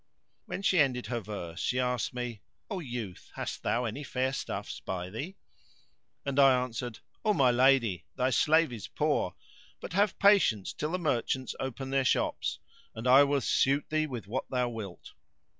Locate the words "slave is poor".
8.31-9.35